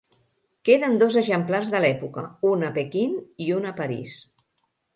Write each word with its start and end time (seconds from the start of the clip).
Queden 0.69 0.95
dos 1.03 1.17
exemplars 1.21 1.69
de 1.75 1.83
l'època, 1.85 2.25
un 2.53 2.65
a 2.69 2.73
Pequín 2.81 3.15
i 3.49 3.53
un 3.61 3.71
a 3.71 3.77
París. 3.83 4.19